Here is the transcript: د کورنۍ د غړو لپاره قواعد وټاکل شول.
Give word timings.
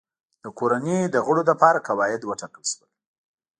د 0.43 0.45
کورنۍ 0.57 0.99
د 1.09 1.15
غړو 1.25 1.43
لپاره 1.51 1.83
قواعد 1.87 2.21
وټاکل 2.25 2.63
شول. 2.71 2.89